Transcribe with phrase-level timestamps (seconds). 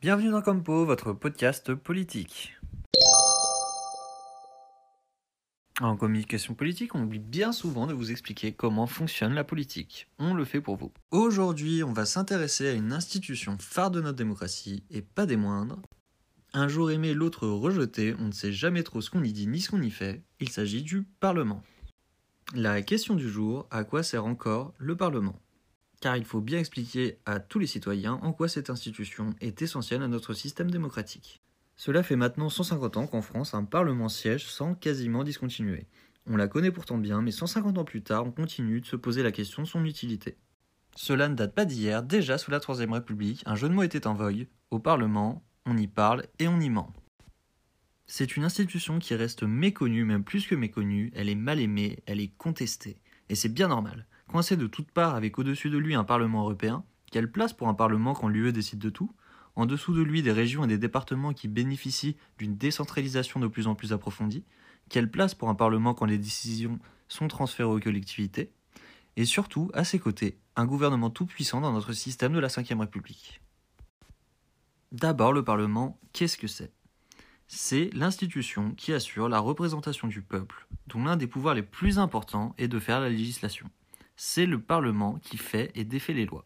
[0.00, 2.56] Bienvenue dans Campo, votre podcast politique.
[5.80, 10.08] En communication politique, on oublie bien souvent de vous expliquer comment fonctionne la politique.
[10.18, 10.92] On le fait pour vous.
[11.12, 15.80] Aujourd'hui, on va s'intéresser à une institution phare de notre démocratie, et pas des moindres.
[16.52, 19.60] Un jour aimé, l'autre rejeté, on ne sait jamais trop ce qu'on y dit ni
[19.60, 20.24] ce qu'on y fait.
[20.40, 21.62] Il s'agit du Parlement.
[22.54, 25.38] La question du jour, à quoi sert encore le Parlement?
[26.00, 30.02] Car il faut bien expliquer à tous les citoyens en quoi cette institution est essentielle
[30.02, 31.42] à notre système démocratique.
[31.76, 35.88] Cela fait maintenant 150 ans qu'en France un Parlement siège sans quasiment discontinuer.
[36.26, 39.22] On la connaît pourtant bien, mais 150 ans plus tard, on continue de se poser
[39.22, 40.38] la question de son utilité.
[40.96, 44.06] Cela ne date pas d'hier, déjà sous la Troisième République, un jeu de mots était
[44.06, 44.46] en vogue.
[44.70, 46.94] Au Parlement, on y parle et on y ment.
[48.10, 52.20] C'est une institution qui reste méconnue, même plus que méconnue, elle est mal aimée, elle
[52.20, 52.96] est contestée.
[53.28, 54.06] Et c'est bien normal.
[54.28, 57.74] Coincé de toutes parts avec au-dessus de lui un Parlement européen, quelle place pour un
[57.74, 59.12] Parlement quand l'UE décide de tout?
[59.56, 63.66] En dessous de lui des régions et des départements qui bénéficient d'une décentralisation de plus
[63.66, 64.44] en plus approfondie?
[64.88, 68.50] Quelle place pour un Parlement quand les décisions sont transférées aux collectivités?
[69.16, 73.42] Et surtout, à ses côtés, un gouvernement tout-puissant dans notre système de la Ve République.
[74.92, 76.72] D'abord, le Parlement, qu'est-ce que c'est?
[77.48, 82.54] C'est l'institution qui assure la représentation du peuple, dont l'un des pouvoirs les plus importants
[82.58, 83.68] est de faire la législation
[84.20, 86.44] c'est le Parlement qui fait et défait les lois.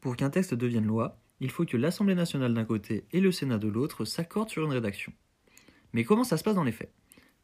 [0.00, 3.58] Pour qu'un texte devienne loi, il faut que l'Assemblée nationale d'un côté et le Sénat
[3.58, 5.12] de l'autre s'accordent sur une rédaction.
[5.92, 6.94] Mais comment ça se passe dans les faits?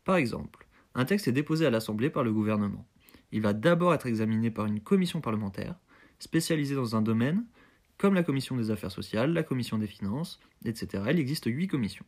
[0.04, 2.88] Par exemple, un texte est déposé à l'Assemblée par le gouvernement.
[3.30, 5.74] Il va d'abord être examiné par une commission parlementaire,
[6.18, 7.44] spécialisée dans un domaine,
[8.04, 11.04] comme la commission des affaires sociales, la commission des finances, etc.
[11.10, 12.04] Il existe huit commissions.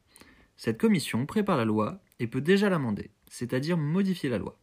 [0.57, 4.59] Cette commission prépare la loi et peut déjà l'amender, c'est-à-dire modifier la loi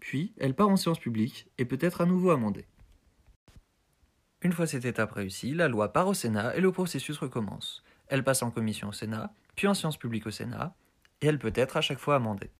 [0.00, 2.66] puis elle part en séance publique et peut être à nouveau amendée.
[4.42, 7.84] Une fois cette étape réussie, la loi part au Sénat et le processus recommence.
[8.08, 10.74] Elle passe en commission au Sénat, puis en séance publique au Sénat,
[11.20, 12.50] et elle peut être à chaque fois amendée.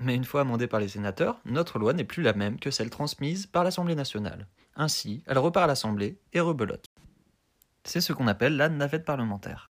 [0.00, 2.90] Mais une fois amendée par les sénateurs, notre loi n'est plus la même que celle
[2.90, 4.46] transmise par l'Assemblée nationale.
[4.76, 6.93] Ainsi, elle repart à l'Assemblée et rebelote.
[7.84, 9.70] C'est ce qu'on appelle la navette parlementaire.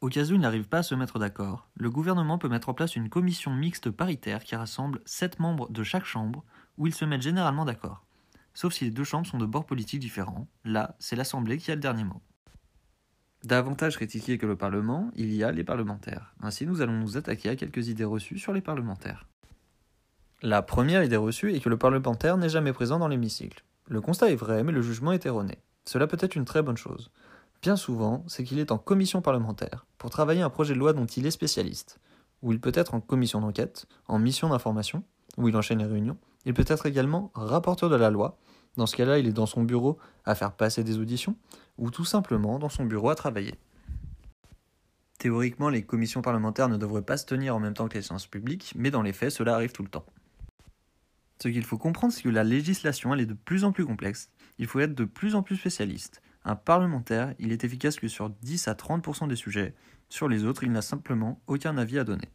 [0.00, 2.74] Au cas où il n'arrive pas à se mettre d'accord, le gouvernement peut mettre en
[2.74, 6.42] place une commission mixte paritaire qui rassemble 7 membres de chaque chambre,
[6.78, 8.06] où ils se mettent généralement d'accord.
[8.54, 11.74] Sauf si les deux chambres sont de bords politiques différents, là, c'est l'Assemblée qui a
[11.74, 12.22] le dernier mot.
[13.44, 16.34] Davantage critiqué que le Parlement, il y a les parlementaires.
[16.40, 19.26] Ainsi, nous allons nous attaquer à quelques idées reçues sur les parlementaires.
[20.42, 23.62] La première idée reçue est que le parlementaire n'est jamais présent dans l'hémicycle.
[23.88, 25.58] Le constat est vrai, mais le jugement est erroné.
[25.90, 27.10] Cela peut être une très bonne chose.
[27.62, 31.04] Bien souvent, c'est qu'il est en commission parlementaire pour travailler un projet de loi dont
[31.04, 31.98] il est spécialiste,
[32.42, 35.02] ou il peut être en commission d'enquête, en mission d'information,
[35.36, 36.16] où il enchaîne les réunions.
[36.44, 38.38] Il peut être également rapporteur de la loi.
[38.76, 41.34] Dans ce cas-là, il est dans son bureau à faire passer des auditions,
[41.76, 43.56] ou tout simplement dans son bureau à travailler.
[45.18, 48.28] Théoriquement, les commissions parlementaires ne devraient pas se tenir en même temps que les séances
[48.28, 50.06] publiques, mais dans les faits, cela arrive tout le temps.
[51.42, 54.30] Ce qu'il faut comprendre, c'est que la législation, elle est de plus en plus complexe.
[54.60, 56.20] Il faut être de plus en plus spécialiste.
[56.44, 59.74] Un parlementaire, il est efficace que sur 10 à 30% des sujets.
[60.10, 62.28] Sur les autres, il n'a simplement aucun avis à donner.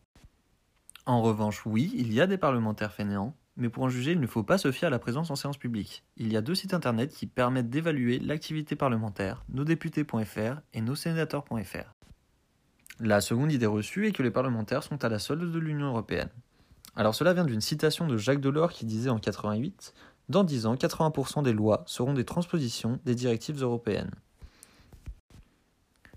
[1.06, 4.26] En revanche, oui, il y a des parlementaires fainéants, mais pour en juger, il ne
[4.26, 6.04] faut pas se fier à la présence en séance publique.
[6.18, 11.94] Il y a deux sites internet qui permettent d'évaluer l'activité parlementaire, nosdéputés.fr et nossénateurs.fr.
[13.00, 16.30] La seconde idée reçue est que les parlementaires sont à la solde de l'Union européenne.
[16.96, 19.94] Alors cela vient d'une citation de Jacques Delors qui disait en 88
[20.30, 24.12] dans 10 ans, 80% des lois seront des transpositions des directives européennes.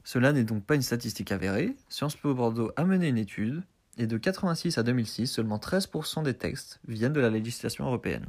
[0.04, 1.76] Cela n'est donc pas une statistique avérée.
[1.90, 3.62] Sciences Po Bordeaux a mené une étude,
[3.98, 8.26] et de 86 à 2006, seulement 13% des textes viennent de la législation européenne.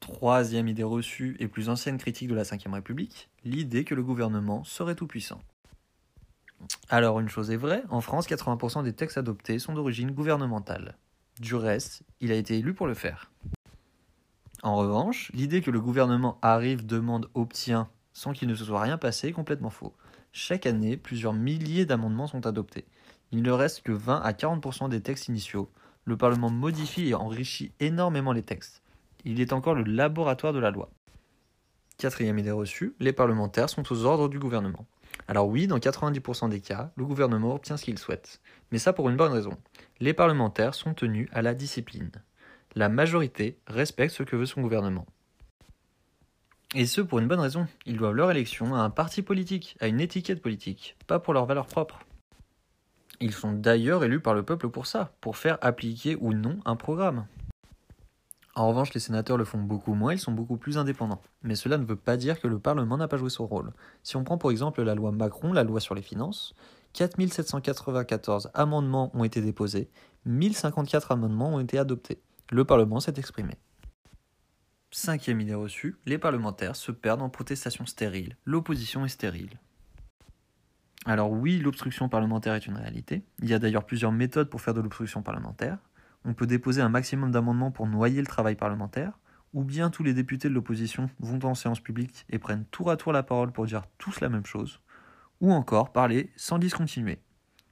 [0.00, 4.64] Troisième idée reçue et plus ancienne critique de la Ve République, l'idée que le gouvernement
[4.64, 5.40] serait tout-puissant.
[6.90, 10.98] Alors une chose est vraie, en France, 80% des textes adoptés sont d'origine gouvernementale.
[11.40, 13.30] Du reste, il a été élu pour le faire.
[14.62, 18.98] En revanche, l'idée que le gouvernement arrive, demande, obtient sans qu'il ne se soit rien
[18.98, 19.94] passé est complètement faux.
[20.32, 22.84] Chaque année, plusieurs milliers d'amendements sont adoptés.
[23.32, 25.70] Il ne reste que 20 à 40% des textes initiaux.
[26.04, 28.82] Le Parlement modifie et enrichit énormément les textes.
[29.24, 30.90] Il est encore le laboratoire de la loi.
[31.98, 34.86] Quatrième idée reçue, les parlementaires sont aux ordres du gouvernement.
[35.28, 38.40] Alors oui, dans 90% des cas, le gouvernement obtient ce qu'il souhaite.
[38.70, 39.56] Mais ça pour une bonne raison.
[40.00, 42.10] Les parlementaires sont tenus à la discipline
[42.74, 45.06] la majorité respecte ce que veut son gouvernement.
[46.74, 49.88] Et ce pour une bonne raison, ils doivent leur élection à un parti politique, à
[49.88, 52.00] une étiquette politique, pas pour leurs valeurs propres.
[53.20, 56.76] Ils sont d'ailleurs élus par le peuple pour ça, pour faire appliquer ou non un
[56.76, 57.26] programme.
[58.54, 61.22] En revanche, les sénateurs le font beaucoup moins, ils sont beaucoup plus indépendants.
[61.42, 63.72] Mais cela ne veut pas dire que le Parlement n'a pas joué son rôle.
[64.02, 66.54] Si on prend pour exemple la loi Macron, la loi sur les finances,
[66.94, 69.90] 4794 amendements ont été déposés,
[70.26, 72.20] 1054 amendements ont été adoptés.
[72.50, 73.54] Le Parlement s'est exprimé.
[74.90, 78.36] Cinquième idée reçue, les parlementaires se perdent en protestations stériles.
[78.44, 79.58] L'opposition est stérile.
[81.06, 83.24] Alors oui, l'obstruction parlementaire est une réalité.
[83.40, 85.78] Il y a d'ailleurs plusieurs méthodes pour faire de l'obstruction parlementaire.
[86.24, 89.18] On peut déposer un maximum d'amendements pour noyer le travail parlementaire,
[89.54, 92.96] ou bien tous les députés de l'opposition vont en séance publique et prennent tour à
[92.96, 94.80] tour la parole pour dire tous la même chose,
[95.40, 97.18] ou encore parler sans discontinuer.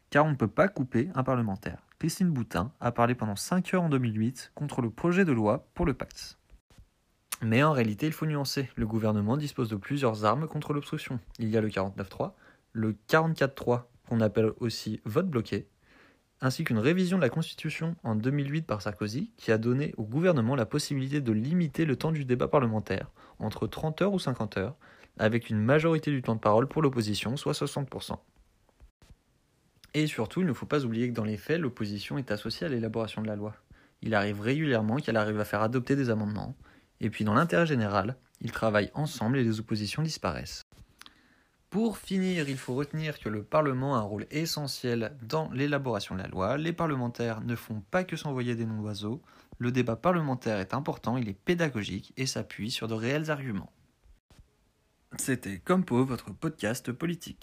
[0.08, 1.87] Car on ne peut pas couper un parlementaire.
[2.00, 5.85] Christine Boutin a parlé pendant 5 heures en 2008 contre le projet de loi pour
[5.85, 6.38] le Pacte.
[7.43, 8.70] Mais en réalité, il faut nuancer.
[8.75, 11.20] Le gouvernement dispose de plusieurs armes contre l'obstruction.
[11.38, 12.32] Il y a le 49.3,
[12.73, 15.69] le 44.3, qu'on appelle aussi vote bloqué,
[16.41, 20.56] ainsi qu'une révision de la Constitution en 2008 par Sarkozy, qui a donné au gouvernement
[20.56, 24.76] la possibilité de limiter le temps du débat parlementaire, entre 30 heures ou 50 heures,
[25.19, 28.17] avec une majorité du temps de parole pour l'opposition, soit 60%.
[29.95, 32.71] Et surtout, il ne faut pas oublier que dans les faits, l'opposition est associée à
[32.71, 33.55] l'élaboration de la loi.
[34.03, 36.55] Il arrive régulièrement qu'elle arrive à faire adopter des amendements,
[37.01, 40.63] et puis dans l'intérêt général, ils travaillent ensemble et les oppositions disparaissent.
[41.71, 46.21] Pour finir, il faut retenir que le Parlement a un rôle essentiel dans l'élaboration de
[46.21, 46.59] la loi.
[46.59, 49.23] Les parlementaires ne font pas que s'envoyer des noms d'oiseaux.
[49.59, 53.73] Le débat parlementaire est important, il est pédagogique et s'appuie sur de réels arguments.
[55.17, 57.39] C'était Compo, votre podcast politique.